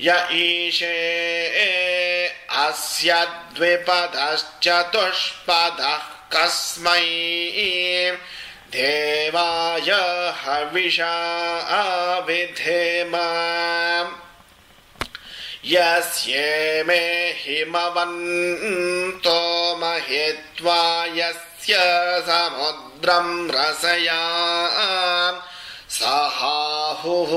[0.00, 0.98] य ईशे
[2.50, 7.00] अस्य द्विपदश्चतुष्पदः कस्मै
[8.68, 9.90] देवाय
[10.42, 11.14] हविषा
[12.28, 13.12] विधेम
[15.64, 19.36] यस्येमे हिमवन्तो
[19.76, 21.74] महित्वा यस्य
[22.28, 24.22] समुद्रं रसया
[25.90, 27.32] सहाहुः।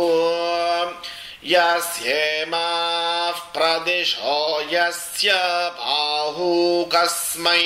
[1.46, 5.34] यस्येमाः प्रदिशो यस्य
[5.80, 7.62] बाहू कस्मै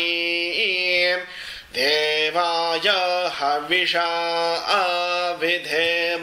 [1.73, 2.87] देवाय
[3.39, 4.09] हविषा
[5.41, 6.21] विधेम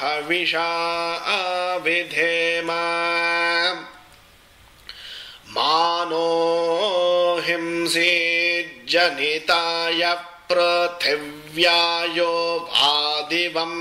[0.00, 0.70] हविषा
[1.76, 2.72] विधेम।
[5.50, 6.26] मानो
[7.46, 8.39] हिंसी
[8.92, 10.02] जनिताय
[10.50, 12.32] पृथिव्यायो
[12.70, 13.76] वादिवम्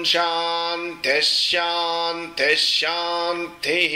[0.06, 1.20] शान्तिः
[2.56, 3.96] शान्तिः